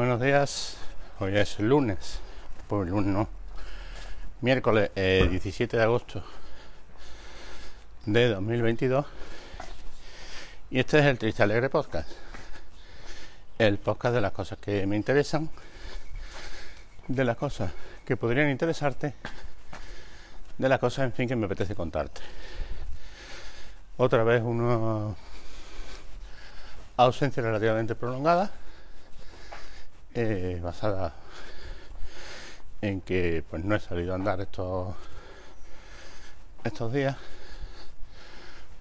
Buenos 0.00 0.18
días, 0.18 0.78
hoy 1.18 1.36
es 1.36 1.58
lunes, 1.58 2.20
pues 2.68 2.88
lunes 2.88 3.12
no, 3.12 3.28
miércoles 4.40 4.90
17 4.94 5.76
eh, 5.76 5.78
de 5.78 5.84
agosto 5.84 6.24
de 8.06 8.30
2022 8.30 9.04
y 10.70 10.78
este 10.78 11.00
es 11.00 11.04
el 11.04 11.18
Triste 11.18 11.42
Alegre 11.42 11.68
Podcast, 11.68 12.10
el 13.58 13.76
podcast 13.76 14.14
de 14.14 14.22
las 14.22 14.32
cosas 14.32 14.58
que 14.58 14.86
me 14.86 14.96
interesan, 14.96 15.50
de 17.06 17.22
las 17.22 17.36
cosas 17.36 17.70
que 18.06 18.16
podrían 18.16 18.48
interesarte, 18.48 19.12
de 20.56 20.68
las 20.70 20.78
cosas 20.78 21.04
en 21.04 21.12
fin 21.12 21.28
que 21.28 21.36
me 21.36 21.44
apetece 21.44 21.74
contarte. 21.74 22.22
Otra 23.98 24.24
vez 24.24 24.40
una 24.42 25.14
ausencia 26.96 27.42
relativamente 27.42 27.94
prolongada 27.94 28.50
eh, 30.14 30.58
basada 30.62 31.14
en 32.80 33.00
que 33.00 33.44
pues 33.48 33.64
no 33.64 33.76
he 33.76 33.80
salido 33.80 34.12
a 34.12 34.16
andar 34.16 34.40
estos 34.40 34.94
estos 36.64 36.92
días 36.92 37.16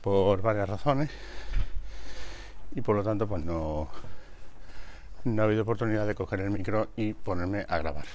por 0.02 0.42
varias 0.42 0.68
razones 0.68 1.10
y 2.72 2.82
por 2.82 2.96
lo 2.96 3.04
tanto 3.04 3.28
pues 3.28 3.44
no 3.44 3.90
no 5.26 5.42
ha 5.42 5.46
habido 5.46 5.64
oportunidad 5.64 6.08
de 6.08 6.16
coger 6.16 6.40
el 6.40 6.50
micro 6.50 6.88
y 6.96 7.14
ponerme 7.14 7.66
a 7.68 7.78
grabar. 7.78 8.06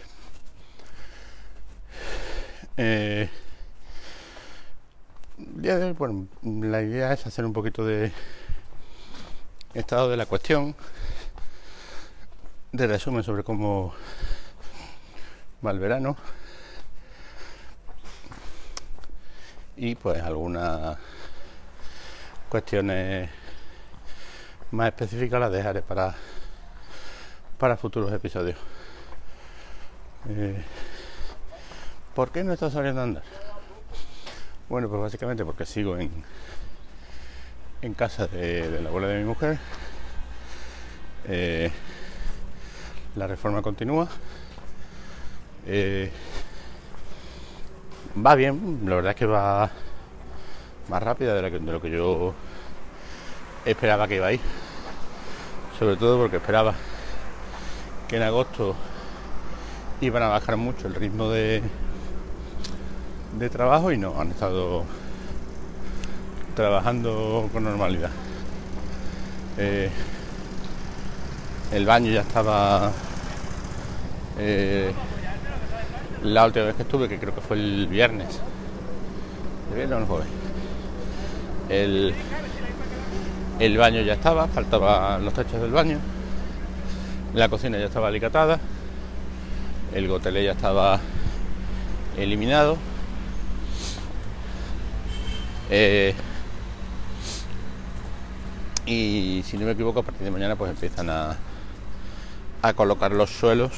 Eh, 2.77 3.29
día 5.37 5.79
de 5.79 5.85
hoy 5.85 5.93
bueno 5.93 6.27
la 6.43 6.83
idea 6.83 7.13
es 7.13 7.27
hacer 7.27 7.45
un 7.45 7.53
poquito 7.53 7.85
de 7.85 8.11
estado 9.75 10.09
de 10.09 10.17
la 10.17 10.27
cuestión 10.27 10.75
de 12.75 12.89
resumen 12.89 13.23
sobre 13.23 13.45
cómo 13.45 13.95
va 15.65 15.71
el 15.71 15.79
verano. 15.79 16.17
Y 19.77 19.95
pues 19.95 20.21
algunas 20.21 20.99
cuestiones 22.49 23.31
más 24.73 24.89
específicas 24.89 25.39
las 25.39 25.53
dejaré 25.53 25.83
para 25.83 26.17
para 27.59 27.77
futuros 27.77 28.13
episodios. 28.13 28.59
Eh, 30.29 30.61
¿por 32.13 32.33
qué 32.33 32.43
no 32.43 32.53
está 32.53 32.71
saliendo 32.71 33.01
a 33.01 33.05
andar? 33.05 33.23
bueno 34.69 34.89
pues 34.89 35.01
básicamente 35.01 35.45
porque 35.45 35.65
sigo 35.65 35.97
en 35.97 36.11
en 37.83 37.95
casa 37.95 38.27
de, 38.27 38.81
la 38.83 38.89
abuela 38.89 39.07
de 39.07 39.19
mi 39.21 39.25
mujer. 39.25 39.59
Eh, 41.27 41.71
la 43.17 43.27
reforma 43.27 43.63
continúa. 43.63 44.09
Eh, 45.67 46.11
va 48.25 48.35
bien, 48.35 48.81
la 48.85 48.97
verdad 48.97 49.11
es 49.11 49.17
que 49.17 49.27
va 49.27 49.71
más 50.89 51.03
rápida 51.03 51.35
de, 51.35 51.61
lo 51.61 51.81
que 51.81 51.91
yo 51.91 52.35
esperaba 53.65 54.09
que 54.09 54.17
iba 54.17 54.27
a 54.27 54.33
ir. 54.33 54.41
Sobre 55.79 55.97
todo 55.97 56.19
porque 56.19 56.37
esperaba 56.37 56.75
que 58.09 58.17
en 58.17 58.23
agosto 58.23 58.75
iban 60.01 60.23
a 60.23 60.29
bajar 60.29 60.57
mucho 60.57 60.87
el 60.87 60.95
ritmo 60.95 61.31
de, 61.31 61.63
trabajo 63.51 63.93
y 63.93 63.99
no, 63.99 64.19
han 64.21 64.31
estado 64.31 64.85
trabajando 66.55 67.49
con 67.53 67.65
normalidad. 67.65 68.11
Eh, 69.59 69.91
el 71.73 71.87
baño 71.87 72.11
ya 72.11 72.21
estaba 72.21 72.93
eh, 74.39 74.93
la 76.23 76.47
última 76.47 76.67
vez 76.67 76.77
que 76.77 76.83
estuve, 76.83 77.09
que 77.09 77.19
creo 77.19 77.35
que 77.35 77.41
fue 77.41 77.57
el 77.57 77.87
viernes. 77.89 78.41
¿El 81.69 82.15
el 83.61 83.79
baño 83.79 84.03
ya 84.03 84.15
estaba, 84.15 84.49
faltaban 84.49 85.25
los 85.25 85.33
techos 85.33 85.61
del 85.61 85.71
baño. 85.71 85.99
La 87.35 87.49
cocina 87.49 87.79
ya 87.79 87.87
estaba 87.87 88.09
alicatada. 88.09 88.59
El 89.95 90.09
gotelé 90.09 90.45
ya 90.45 90.53
estaba 90.53 90.99
eliminado. 92.17 92.77
Eh, 95.71 96.15
y 98.87 99.43
si 99.47 99.57
no 99.57 99.67
me 99.67 99.73
equivoco, 99.73 100.01
a 100.01 100.03
partir 100.03 100.25
de 100.25 100.31
mañana 100.31 100.57
pues 100.57 100.71
empiezan 100.71 101.09
a, 101.11 101.37
a 102.61 102.73
colocar 102.75 103.13
los 103.13 103.31
suelos 103.31 103.73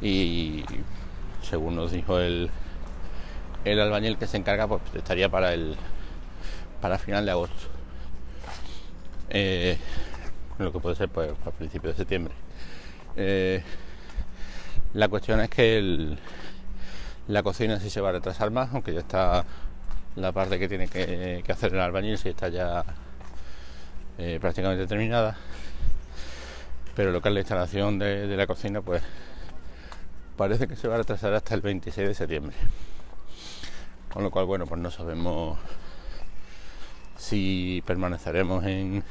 y 0.00 0.64
según 1.42 1.76
nos 1.76 1.92
dijo 1.92 2.18
el, 2.18 2.50
el 3.64 3.80
albañil 3.80 4.18
que 4.18 4.26
se 4.26 4.36
encarga 4.36 4.66
pues 4.68 4.82
estaría 4.94 5.28
para 5.28 5.52
el 5.54 5.76
para 6.80 6.98
final 6.98 7.24
de 7.24 7.30
agosto. 7.32 7.68
Eh, 9.30 9.78
lo 10.58 10.72
que 10.72 10.78
puede 10.78 10.96
ser 10.96 11.08
pues 11.08 11.30
a 11.44 11.50
principios 11.50 11.94
de 11.94 11.98
septiembre. 11.98 12.34
Eh, 13.16 13.62
la 14.94 15.08
cuestión 15.08 15.40
es 15.40 15.50
que 15.50 16.16
la 17.28 17.42
cocina 17.42 17.80
sí 17.80 17.90
se 17.90 18.00
va 18.00 18.10
a 18.10 18.12
retrasar 18.12 18.50
más 18.50 18.72
aunque 18.72 18.94
ya 18.94 19.00
está 19.00 19.44
la 20.16 20.32
parte 20.32 20.58
que 20.58 20.68
tiene 20.68 20.88
que, 20.88 21.42
hacer 21.48 21.74
el 21.74 21.80
albañil 21.80 22.18
si 22.18 22.30
está 22.30 22.48
ya 22.48 22.84
eh, 24.18 24.38
prácticamente 24.40 24.86
terminada. 24.86 25.36
Pero 26.94 27.12
lo 27.12 27.20
que 27.20 27.28
es 27.28 27.34
la 27.34 27.40
instalación 27.40 27.98
de, 27.98 28.26
la 28.36 28.46
cocina, 28.46 28.80
pues 28.80 29.02
parece 30.36 30.68
que 30.68 30.76
se 30.76 30.88
va 30.88 30.94
a 30.94 30.98
retrasar 30.98 31.32
hasta 31.34 31.54
el 31.54 31.60
26 31.60 32.08
de 32.08 32.14
septiembre. 32.14 32.56
Con 34.12 34.22
lo 34.22 34.30
cual, 34.30 34.46
bueno, 34.46 34.66
pues 34.66 34.80
no 34.80 34.90
sabemos 34.90 35.58
si 37.16 37.82
permaneceremos 37.86 38.64
en, 38.64 39.02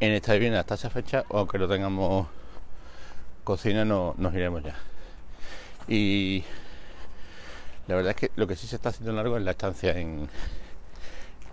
en 0.00 0.12
esta 0.12 0.32
vivienda 0.32 0.60
hasta 0.60 0.74
esa 0.74 0.90
fecha 0.90 1.24
o 1.28 1.38
aunque 1.38 1.58
no 1.58 1.68
tengamos 1.68 2.26
cocina 3.44 3.84
no, 3.84 4.14
nos 4.18 4.34
iremos 4.34 4.62
ya. 4.62 4.76
Y 5.88 6.44
la 7.86 7.96
verdad 7.96 8.10
es 8.10 8.16
que 8.16 8.30
lo 8.36 8.46
que 8.46 8.56
sí 8.56 8.66
se 8.66 8.76
está 8.76 8.90
haciendo 8.90 9.12
largo 9.12 9.36
es 9.36 9.42
la 9.42 9.50
estancia 9.52 9.98
en, 9.98 10.28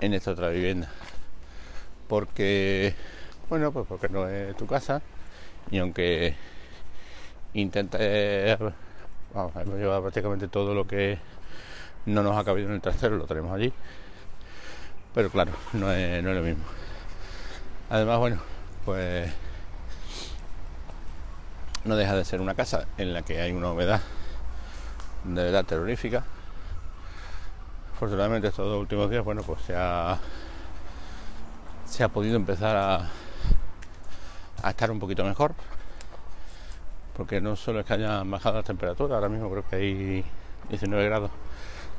en 0.01 0.13
esta 0.13 0.31
otra 0.31 0.49
vivienda. 0.49 0.89
Porque 2.07 2.95
bueno, 3.49 3.71
pues 3.71 3.85
porque 3.87 4.09
no 4.09 4.27
es 4.27 4.55
tu 4.57 4.67
casa 4.67 5.01
y 5.71 5.79
aunque 5.79 6.35
intente, 7.61 8.57
vamos, 9.33 9.55
hemos 9.55 9.77
llevado 9.77 10.01
prácticamente 10.01 10.47
todo 10.47 10.73
lo 10.73 10.87
que 10.87 11.17
no 12.05 12.23
nos 12.23 12.37
ha 12.37 12.43
cabido 12.43 12.69
en 12.69 12.75
el 12.75 12.81
trasero, 12.81 13.17
lo 13.17 13.25
tenemos 13.25 13.51
allí, 13.51 13.73
pero 15.13 15.29
claro, 15.29 15.51
no 15.73 15.91
es, 15.91 16.23
no 16.23 16.29
es 16.29 16.35
lo 16.37 16.43
mismo. 16.43 16.63
Además, 17.89 18.19
bueno, 18.19 18.37
pues 18.85 19.31
no 21.85 21.95
deja 21.95 22.15
de 22.15 22.25
ser 22.25 22.41
una 22.41 22.53
casa 22.53 22.85
en 22.97 23.13
la 23.13 23.21
que 23.21 23.41
hay 23.41 23.51
una 23.51 23.71
humedad 23.71 24.01
de 25.23 25.43
verdad 25.43 25.65
terrorífica. 25.65 26.23
Afortunadamente 27.95 28.47
estos 28.47 28.73
últimos 28.79 29.09
días, 29.09 29.23
bueno, 29.23 29.41
pues 29.41 29.61
se 29.61 29.75
ha, 29.75 30.19
se 31.85 32.03
ha 32.03 32.09
podido 32.09 32.35
empezar 32.35 32.75
a, 32.75 33.09
a 34.61 34.69
estar 34.69 34.91
un 34.91 34.99
poquito 34.99 35.23
mejor, 35.23 35.55
porque 37.17 37.41
no 37.41 37.55
solo 37.55 37.79
es 37.79 37.85
que 37.85 37.93
hayan 37.93 38.29
bajado 38.29 38.57
las 38.57 38.65
temperaturas, 38.65 39.15
ahora 39.15 39.27
mismo 39.27 39.49
creo 39.49 39.67
que 39.67 39.75
hay 39.75 40.25
19 40.69 41.05
grados, 41.05 41.31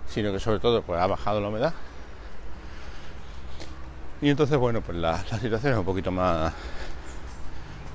sino 0.09 0.31
que 0.33 0.39
sobre 0.39 0.61
todo 0.61 0.81
pues 0.83 1.01
ha 1.01 1.09
bajado 1.09 1.41
la 1.41 1.49
humedad. 1.49 1.75
Y 4.21 4.31
entonces, 4.31 4.57
bueno, 4.57 4.81
pues 4.81 4.97
la, 4.97 5.19
situación 5.41 5.73
es 5.73 5.79
un 5.79 5.85
poquito 5.85 6.13
más, 6.13 6.53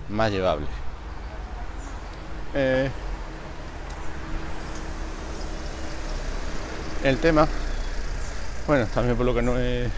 más 0.09 0.31
llevable. 0.31 0.68
Eh, 2.56 2.89
el 7.03 7.18
tema, 7.19 7.47
bueno, 8.68 8.86
también 8.94 9.15
por 9.15 9.25
lo 9.25 9.33
que 9.33 9.42
no 9.42 9.57
he, 9.57 9.89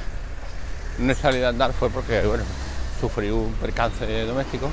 no 1.00 1.12
he 1.12 1.16
salido 1.16 1.48
a 1.48 1.50
andar 1.50 1.74
fue 1.74 1.90
porque, 1.90 2.22
bueno, 2.22 2.44
sufrí 3.02 3.32
un 3.32 3.52
percance 3.54 4.26
doméstico. 4.26 4.70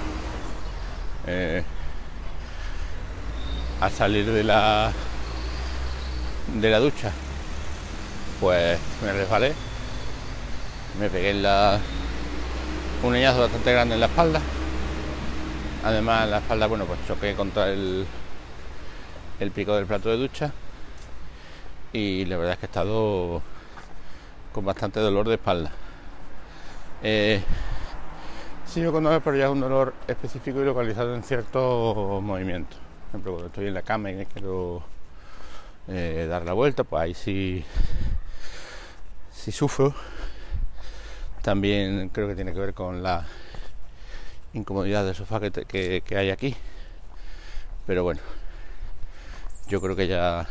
Eh, 1.27 1.63
al 3.83 3.91
salir 3.91 4.25
de 4.31 4.45
la 4.45 4.93
de 6.55 6.71
la 6.71 6.79
ducha, 6.79 7.11
pues 8.41 8.79
me 9.03 9.13
resbalé, 9.13 9.53
me 11.01 11.09
pegué 11.11 11.31
en 11.31 11.43
la, 11.43 11.81
un 13.03 13.13
leñazo 13.13 13.41
bastante 13.41 13.73
grande 13.73 13.95
en 13.95 14.01
la 14.01 14.07
espalda. 14.07 14.41
Además, 15.85 16.25
en 16.25 16.31
la 16.31 16.39
espalda, 16.39 16.69
bueno, 16.69 16.85
pues 16.85 17.01
choqué 17.09 17.35
contra 17.35 17.71
el, 17.71 18.07
el 19.41 19.51
pico 19.51 19.75
del 19.75 19.87
plato 19.87 20.11
de 20.11 20.17
ducha 20.17 20.53
y 21.93 22.25
la 22.27 22.37
verdad 22.37 22.53
es 22.53 22.59
que 22.61 22.67
he 22.67 22.69
estado 22.69 23.43
con 24.53 24.65
bastante 24.65 25.01
dolor 25.01 25.27
de 25.27 25.35
espalda. 25.35 25.73
Eh, 27.03 27.43
Sigo 28.65 28.93
con 28.93 29.03
pero 29.03 29.37
ya 29.37 29.47
es 29.47 29.51
un 29.51 29.61
dolor 29.61 29.93
específico 30.07 30.61
y 30.61 30.65
localizado 30.65 31.17
en 31.17 31.25
ciertos 31.25 32.23
movimientos. 32.23 32.79
Por 33.13 33.19
ejemplo, 33.19 33.33
cuando 33.33 33.49
estoy 33.49 33.67
en 33.67 33.75
la 33.75 33.83
cama 33.83 34.11
y 34.11 34.15
me 34.15 34.25
quiero 34.25 34.83
eh, 35.87 36.27
dar 36.31 36.47
la 36.47 36.55
vuelta, 36.55 36.83
pues 36.83 37.03
ahí 37.03 37.13
sí, 37.13 37.63
sí 39.31 39.53
sufro. 39.53 39.95
También 41.43 42.09
creo 42.09 42.27
que 42.27 42.35
tiene 42.35 42.55
que 42.55 42.61
ver 42.61 42.73
con 42.73 43.03
la 43.03 43.27
incomodidad 44.55 45.05
del 45.05 45.15
sofá 45.15 45.41
que, 45.41 46.03
que 46.03 46.17
hay 46.17 46.31
aquí. 46.31 46.57
Pero 47.87 48.03
bueno, 48.03 48.23
yo 49.69 49.83
creo 49.83 49.95
que 49.95 50.09
ya 50.09 50.49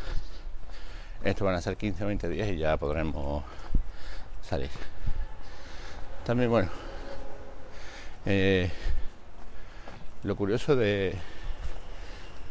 esto 1.24 1.44
van 1.44 1.56
a 1.56 1.62
ser 1.62 1.78
15 1.78 2.04
o 2.04 2.08
20 2.08 2.30
días 2.30 2.48
y 2.48 2.58
ya 2.58 2.78
podremos 2.78 3.44
salir. 4.44 4.70
También 6.28 6.52
bueno, 6.52 6.70
eh, 8.28 8.70
lo 10.22 10.36
curioso 10.36 10.76
de, 10.76 11.16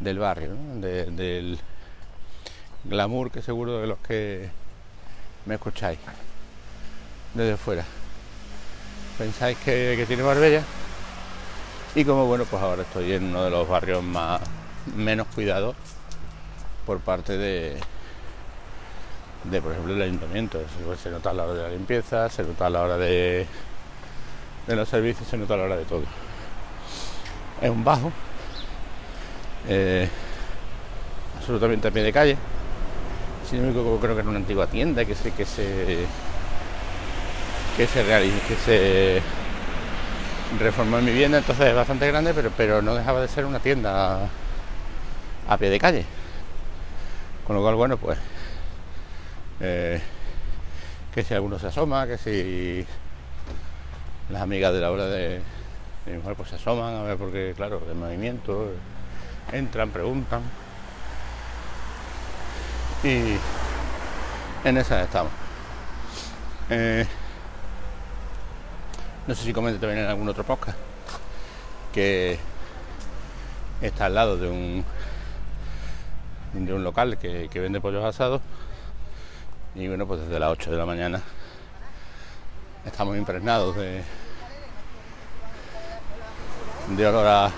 del 0.00 0.18
barrio, 0.18 0.50
del 0.80 1.58
glamour 2.84 3.30
que 3.30 3.42
seguro 3.42 3.80
de 3.80 3.86
los 3.86 3.98
que 3.98 4.50
me 5.46 5.54
escucháis 5.54 5.98
desde 7.34 7.56
fuera. 7.56 7.84
Pensáis 9.18 9.58
que, 9.58 10.04
tiene 10.06 10.22
Marbella 10.22 10.62
y 11.94 12.04
como 12.04 12.26
bueno, 12.26 12.44
pues 12.44 12.62
ahora 12.62 12.82
estoy 12.82 13.12
en 13.12 13.24
uno 13.24 13.44
de 13.44 13.50
los 13.50 13.68
barrios 13.68 14.02
más 14.02 14.40
menos 14.96 15.26
cuidados 15.34 15.76
por 16.86 17.00
parte 17.00 17.36
de, 17.36 17.78
de 19.44 19.62
por 19.62 19.72
ejemplo 19.72 19.94
el 19.94 20.02
ayuntamiento. 20.02 20.60
Se, 21.02 21.10
nota 21.10 21.30
a 21.30 21.34
la 21.34 21.44
hora 21.44 21.54
de 21.54 21.62
la 21.62 21.68
limpieza, 21.68 22.28
se 22.30 22.42
nota 22.42 22.66
a 22.66 22.70
la 22.70 22.82
hora 22.82 22.96
de, 22.96 23.46
de 24.66 24.76
los 24.76 24.88
servicios, 24.88 25.28
se 25.28 25.36
nota 25.36 25.54
a 25.54 25.56
la 25.58 25.64
hora 25.64 25.76
de 25.76 25.84
todo. 25.84 26.04
Es 27.60 27.68
un 27.68 27.84
bajo, 27.84 28.10
eh, 29.68 30.08
absolutamente 31.38 31.88
a 31.88 31.90
pie 31.90 32.02
de 32.02 32.12
calle. 32.12 32.36
Sin 33.48 33.60
embargo, 33.60 33.98
creo 34.00 34.14
que 34.14 34.20
era 34.20 34.30
una 34.30 34.38
antigua 34.38 34.66
tienda 34.66 35.04
que 35.04 35.14
se 35.14 35.32
que 35.32 35.44
se 35.44 36.06
que 37.76 37.86
se 37.86 38.02
realiza, 38.02 38.46
que 38.46 38.56
se 38.56 39.22
reformó 40.58 40.98
en 40.98 41.04
mi 41.04 41.12
vivienda, 41.12 41.38
entonces 41.38 41.68
es 41.68 41.74
bastante 41.74 42.06
grande, 42.08 42.34
pero, 42.34 42.50
pero 42.56 42.82
no 42.82 42.94
dejaba 42.94 43.20
de 43.20 43.28
ser 43.28 43.44
una 43.44 43.60
tienda 43.60 44.28
a 45.48 45.56
pie 45.58 45.70
de 45.70 45.78
calle. 45.78 46.04
Con 47.46 47.56
lo 47.56 47.62
cual, 47.62 47.74
bueno, 47.74 47.96
pues 47.96 48.18
eh, 49.60 50.00
que 51.14 51.22
si 51.22 51.34
alguno 51.34 51.58
se 51.58 51.68
asoma, 51.68 52.06
que 52.06 52.18
si 52.18 52.86
las 54.30 54.42
amigas 54.42 54.72
de 54.72 54.80
la 54.80 54.90
hora 54.90 55.06
de, 55.06 55.40
mi 56.06 56.14
mujer 56.14 56.34
pues 56.34 56.48
se 56.50 56.56
asoman 56.56 56.94
a 56.94 57.02
ver 57.02 57.16
porque 57.16 57.52
claro, 57.56 57.80
de 57.80 57.94
movimiento, 57.94 58.72
entran, 59.52 59.90
preguntan. 59.90 60.42
Y 63.02 63.36
en 64.64 64.76
esa 64.76 65.02
estamos. 65.02 65.32
Eh, 66.68 67.06
no 69.26 69.34
sé 69.34 69.44
si 69.44 69.52
comenté 69.52 69.80
también 69.80 70.04
en 70.04 70.10
algún 70.10 70.28
otro 70.28 70.44
podcast 70.44 70.78
que 71.92 72.38
está 73.80 74.06
al 74.06 74.14
lado 74.14 74.36
de 74.36 74.48
un 74.48 74.84
de 76.52 76.74
un 76.74 76.84
local 76.84 77.18
que, 77.18 77.48
que 77.48 77.60
vende 77.60 77.80
pollos 77.80 78.04
asados 78.04 78.40
y 79.74 79.86
bueno, 79.88 80.06
pues 80.06 80.20
desde 80.20 80.38
las 80.38 80.50
8 80.50 80.70
de 80.72 80.76
la 80.76 80.86
mañana 80.86 81.20
estamos 82.84 83.16
impregnados 83.16 83.76
de, 83.76 84.02
de 86.96 87.06
olor 87.06 87.26
a, 87.26 87.50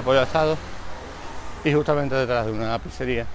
pollo 0.00 0.22
asado 0.22 0.56
y 1.64 1.72
justamente 1.72 2.14
detrás 2.14 2.46
de 2.46 2.52
una 2.52 2.78
pizzería. 2.78 3.26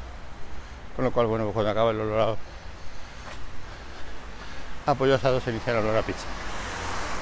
Con 0.96 1.06
lo 1.06 1.12
cual, 1.12 1.28
bueno, 1.28 1.44
pues 1.44 1.54
cuando 1.54 1.72
acaba 1.72 1.92
el 1.92 2.00
olor 2.00 2.38
a, 4.88 4.96
pollo 4.96 5.16
asado 5.16 5.40
se 5.40 5.52
inicia 5.52 5.74
el 5.74 5.80
olor 5.80 5.98
a 5.98 6.02
pizza. 6.02 6.26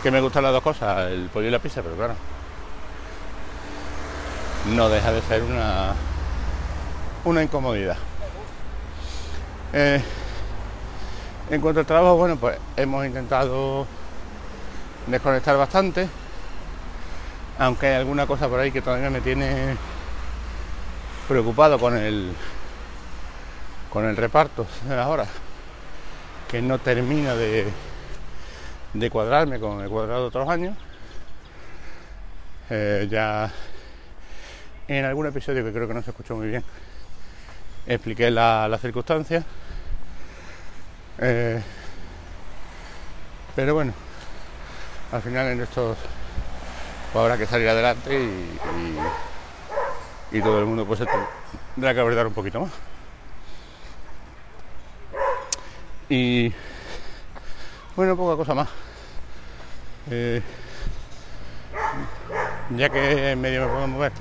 Que 0.02 0.12
me 0.12 0.22
gustan 0.22 0.44
las 0.44 0.54
dos 0.54 0.64
cosas, 0.64 1.12
el 1.12 1.30
pollo 1.34 1.48
y 1.48 1.52
la 1.52 1.60
pizza, 1.60 1.82
pero 1.82 1.96
claro, 1.96 2.14
no 4.74 4.88
deja 4.88 5.12
de 5.12 5.22
ser 5.24 5.44
una, 5.44 5.94
una 7.26 7.44
incomodidad. 7.44 7.98
Eh, 9.74 10.02
en 11.50 11.60
cuanto 11.60 11.82
al 11.82 11.86
trabajo, 11.86 12.16
bueno, 12.16 12.38
pues 12.38 12.58
hemos 12.78 13.06
intentado 13.06 13.86
desconectar 15.08 15.58
bastante, 15.58 16.08
aunque 17.60 17.88
hay 17.88 17.96
alguna 17.96 18.28
cosa 18.28 18.48
por 18.48 18.60
ahí 18.60 18.72
que 18.72 18.82
todavía 18.82 19.10
me 19.10 19.22
tiene 19.22 19.76
preocupado 21.28 21.80
con 21.80 21.98
el 21.98 22.34
con 23.90 24.06
el 24.06 24.18
reparto 24.18 24.68
de 24.88 24.96
las 24.96 25.08
horas, 25.08 25.30
que 26.50 26.62
no 26.62 26.80
termina 26.80 27.34
de, 27.34 27.66
de 28.94 29.10
cuadrarme 29.10 29.60
con 29.60 29.82
el 29.82 29.90
cuadrado 29.90 30.22
de 30.22 30.28
otros 30.28 30.50
años. 30.50 30.76
Eh, 32.70 33.08
ya 33.10 33.52
en 34.88 35.06
algún 35.06 35.28
episodio 35.28 35.64
que 35.64 35.72
creo 35.72 35.88
que 35.88 35.94
no 35.94 36.02
se 36.02 36.10
escuchó 36.10 36.36
muy 36.36 36.48
bien, 36.48 36.64
expliqué 37.88 38.30
las 38.32 38.70
la 38.70 38.78
circunstancias 38.78 39.46
eh, 41.18 41.62
pero 43.56 43.74
bueno, 43.74 43.94
al 45.14 45.22
final 45.22 45.48
en 45.48 45.62
estos 45.62 45.98
pues 47.16 47.24
habrá 47.24 47.38
que 47.38 47.46
salir 47.46 47.70
adelante 47.70 48.14
y, 48.14 48.60
y, 50.38 50.42
todo 50.42 50.60
el 50.60 50.66
mundo 50.66 50.86
pues 50.86 51.02
tendrá 51.74 51.94
que 51.94 52.02
apretar 52.02 52.28
un 52.28 52.34
poquito 52.34 52.60
más. 52.60 52.72
Y 56.10 56.52
bueno, 57.96 58.18
poca 58.18 58.36
cosa 58.36 58.54
más. 58.54 58.68
Eh, 60.12 60.42
ya 62.76 62.90
que 62.90 63.32
en 63.32 63.40
medio 63.40 63.62
me 63.62 63.72
puedo 63.72 63.88
mover, 63.88 64.12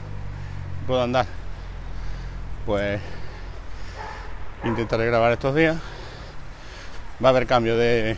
puedo 0.87 1.03
andar, 1.03 1.27
pues 2.65 3.01
intentaré 4.63 5.07
grabar 5.07 5.33
estos 5.33 5.53
días 5.53 5.79
va 7.23 7.27
a 7.27 7.31
haber 7.31 7.49
cambio 7.49 7.77
de, 7.77 8.17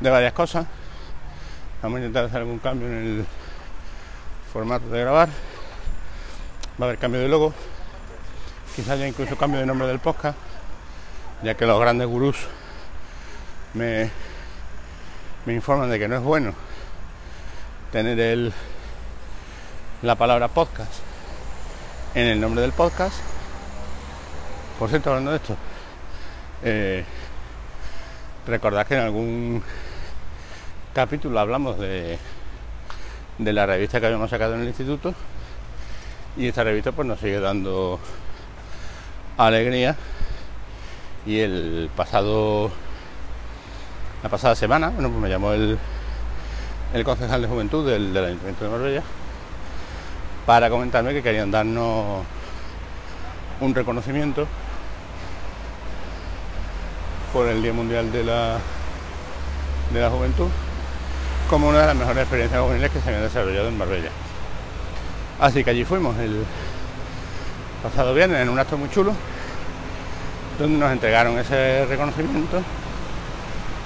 de 0.00 0.10
varias 0.10 0.32
cosas. 0.32 0.66
Vamos 1.82 1.98
a 1.98 2.00
intentar 2.00 2.24
hacer 2.24 2.38
algún 2.38 2.58
cambio 2.58 2.88
en 2.88 2.94
el 2.94 3.26
formato 4.54 4.88
de 4.88 5.00
grabar. 5.00 5.28
Va 6.80 6.86
a 6.86 6.88
haber 6.88 6.98
cambio 6.98 7.20
de 7.20 7.28
logo. 7.28 7.52
Quizás 8.76 8.90
haya 8.90 9.08
incluso 9.08 9.36
cambio 9.36 9.58
de 9.58 9.66
nombre 9.66 9.88
del 9.88 9.98
podcast, 9.98 10.38
ya 11.42 11.56
que 11.56 11.66
los 11.66 11.80
grandes 11.80 12.06
gurús 12.06 12.36
me, 13.74 14.10
me 15.44 15.54
informan 15.54 15.90
de 15.90 15.98
que 15.98 16.06
no 16.06 16.14
es 16.14 16.22
bueno 16.22 16.54
tener 17.90 18.18
el, 18.20 18.52
la 20.02 20.14
palabra 20.14 20.46
podcast 20.46 20.92
en 22.14 22.28
el 22.28 22.40
nombre 22.40 22.62
del 22.62 22.72
podcast. 22.72 23.16
Por 24.78 24.88
cierto, 24.88 25.10
hablando 25.10 25.32
de 25.32 25.36
esto, 25.36 25.56
eh, 26.62 27.04
Recordad 28.46 28.86
que 28.86 28.94
en 28.94 29.00
algún 29.00 29.62
capítulo 30.92 31.40
hablamos 31.40 31.78
de, 31.78 32.18
de 33.38 33.52
la 33.52 33.66
revista 33.66 34.00
que 34.00 34.06
habíamos 34.06 34.30
sacado 34.30 34.54
en 34.54 34.62
el 34.62 34.68
instituto. 34.68 35.14
Y 36.36 36.48
esta 36.48 36.64
revista 36.64 36.92
pues 36.92 37.06
nos 37.06 37.20
sigue 37.20 37.40
dando 37.40 37.98
alegría. 39.36 39.96
Y 41.26 41.40
el 41.40 41.90
pasado 41.96 42.70
la 44.22 44.30
pasada 44.30 44.54
semana 44.54 44.88
bueno 44.88 45.10
pues 45.10 45.20
me 45.20 45.28
llamó 45.28 45.52
el, 45.52 45.78
el 46.94 47.04
concejal 47.04 47.42
de 47.42 47.48
juventud 47.48 47.88
del, 47.88 48.14
del 48.14 48.24
ayuntamiento 48.24 48.64
de 48.64 48.70
Marbella 48.70 49.02
para 50.46 50.70
comentarme 50.70 51.12
que 51.12 51.22
querían 51.22 51.50
darnos 51.50 52.24
un 53.60 53.74
reconocimiento 53.74 54.46
por 57.32 57.48
el 57.48 57.62
Día 57.62 57.72
Mundial 57.72 58.12
de 58.12 58.24
la, 58.24 58.58
de 59.92 60.00
la 60.00 60.10
Juventud 60.10 60.48
como 61.48 61.68
una 61.68 61.80
de 61.80 61.86
las 61.86 61.96
mejores 61.96 62.22
experiencias 62.22 62.60
juveniles 62.60 62.90
que 62.90 63.00
se 63.00 63.08
habían 63.08 63.22
desarrollado 63.22 63.68
en 63.68 63.78
Marbella. 63.78 64.10
Así 65.40 65.64
que 65.64 65.70
allí 65.70 65.84
fuimos 65.84 66.16
el 66.18 66.44
pasado 67.82 68.14
viernes 68.14 68.40
en 68.40 68.48
un 68.48 68.58
acto 68.58 68.78
muy 68.78 68.90
chulo, 68.90 69.12
donde 70.58 70.78
nos 70.78 70.90
entregaron 70.90 71.38
ese 71.38 71.84
reconocimiento 71.86 72.62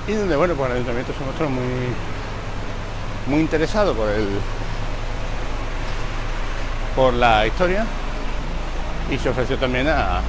y 0.07 0.13
donde, 0.13 0.37
bueno, 0.37 0.55
pues 0.55 0.71
el 0.71 0.77
ayuntamiento 0.77 1.13
se 1.19 1.25
mostró 1.25 1.51
muy, 1.51 1.65
muy 3.27 3.41
interesado 3.41 3.95
por 3.95 4.09
el 4.09 4.27
por 6.95 7.15
la 7.15 7.47
historia 7.47 7.85
y 9.11 9.19
se 9.19 9.29
ofreció 9.29 9.57
también 9.57 9.87
a, 9.89 10.21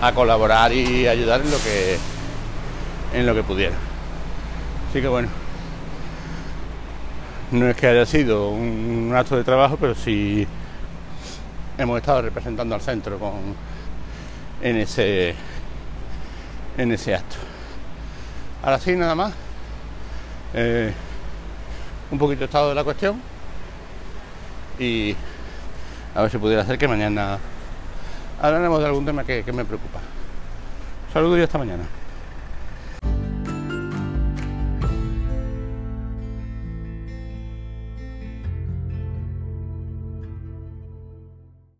a 0.00 0.12
colaborar 0.12 0.72
y 0.72 1.06
ayudar 1.06 1.40
en 1.40 1.50
lo 1.50 1.58
que 1.58 1.98
en 3.12 3.26
lo 3.26 3.34
que 3.34 3.42
pudiera. 3.42 3.76
Así 4.90 5.00
que 5.00 5.08
bueno, 5.08 5.28
no 7.52 7.68
es 7.68 7.76
que 7.76 7.86
haya 7.86 8.06
sido 8.06 8.48
un 8.50 9.12
acto 9.14 9.36
de 9.36 9.44
trabajo, 9.44 9.76
pero 9.78 9.94
sí 9.94 10.46
hemos 11.76 11.98
estado 11.98 12.22
representando 12.22 12.74
al 12.74 12.80
centro 12.80 13.18
con, 13.18 13.54
en, 14.62 14.76
ese, 14.76 15.34
en 16.78 16.92
ese 16.92 17.14
acto. 17.14 17.36
Ahora 18.62 18.78
sí, 18.78 18.96
nada 18.96 19.14
más. 19.14 19.32
Eh, 20.54 20.92
un 22.10 22.18
poquito 22.18 22.44
estado 22.44 22.70
de 22.70 22.74
la 22.74 22.84
cuestión 22.84 23.18
y 24.78 25.16
a 26.14 26.20
ver 26.20 26.30
si 26.30 26.36
pudiera 26.36 26.60
hacer 26.60 26.76
que 26.76 26.86
mañana 26.86 27.38
hablaremos 28.40 28.80
de 28.80 28.86
algún 28.86 29.06
tema 29.06 29.24
que, 29.24 29.42
que 29.42 29.52
me 29.52 29.64
preocupa. 29.64 29.98
Saludos 31.12 31.38
y 31.38 31.42
hasta 31.42 31.58
mañana. 31.58 31.84